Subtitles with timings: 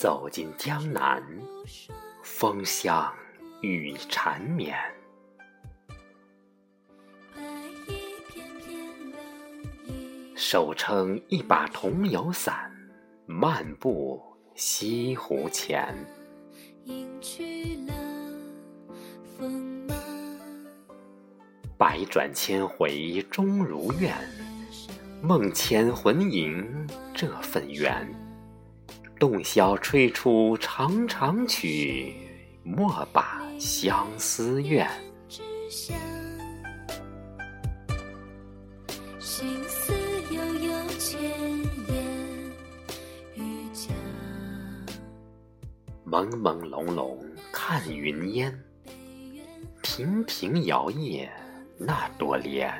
[0.00, 1.22] 走进江南，
[2.22, 3.12] 风香
[3.60, 4.74] 雨缠绵。
[10.34, 12.72] 手撑一把桐油伞，
[13.26, 14.18] 漫步
[14.54, 15.94] 西湖前。
[21.76, 24.16] 百转千回终如愿，
[25.20, 28.29] 梦牵魂萦这份缘。
[29.20, 32.14] 洞箫吹出长长曲，
[32.64, 34.88] 莫把相思怨。
[46.06, 47.18] 朦朦胧胧
[47.52, 48.58] 看云烟，
[49.82, 51.28] 亭亭摇曳
[51.76, 52.72] 那朵莲。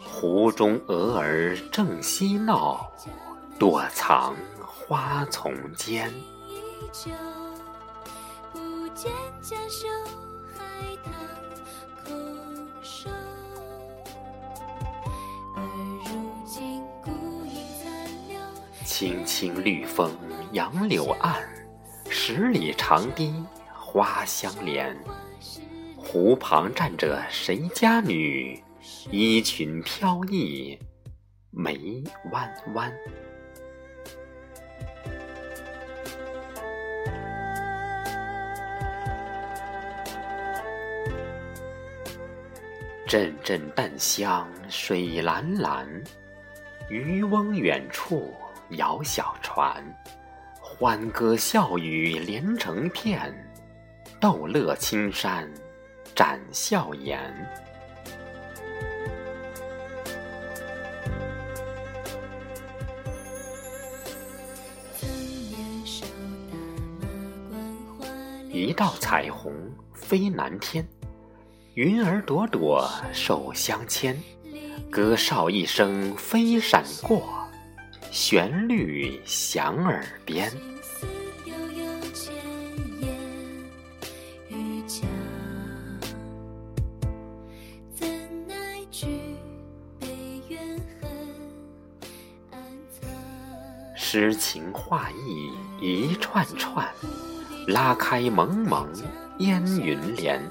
[0.00, 2.88] 湖中鹅儿正嬉闹，
[3.58, 6.12] 躲藏花丛间。
[18.84, 20.10] 青青绿风
[20.52, 21.42] 杨柳岸，
[22.08, 24.96] 十里长堤花相连。
[25.96, 28.62] 湖旁站着谁家女？
[29.10, 30.78] 衣裙飘逸
[31.50, 32.92] 眉弯弯。
[43.06, 45.88] 阵阵淡香水蓝蓝，
[46.88, 48.34] 渔翁远处。
[48.72, 49.82] 摇小船，
[50.60, 53.34] 欢歌笑语连成片，
[54.20, 55.50] 逗乐青山
[56.14, 57.18] 展笑颜。
[68.58, 69.52] 一道彩虹
[69.94, 70.84] 飞南天，
[71.74, 74.20] 云儿朵朵手相牵，
[74.90, 77.22] 歌哨一声飞闪过。
[78.10, 80.50] 旋律响耳边，
[93.94, 96.92] 诗情画意一串串，
[97.68, 98.88] 拉开蒙蒙
[99.40, 100.42] 烟云帘。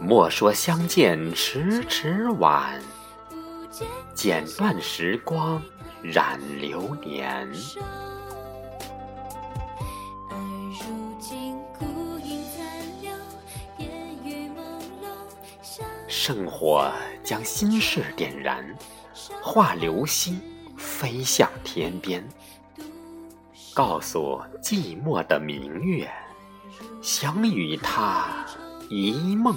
[0.00, 2.80] 莫说相见迟迟晚，
[4.14, 5.60] 剪断时光。
[6.02, 7.52] 染流年，
[16.06, 16.88] 圣火
[17.24, 18.64] 将心事点燃，
[19.42, 20.40] 化流星
[20.76, 22.24] 飞向天边，
[23.74, 26.08] 告诉寂寞的明月，
[27.00, 28.46] 想与他
[28.88, 29.54] 一梦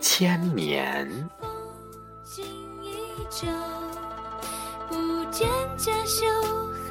[0.00, 1.28] 千年。
[4.88, 6.28] 不见家乡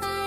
[0.00, 0.17] 棠。